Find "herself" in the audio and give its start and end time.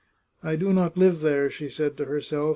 2.05-2.49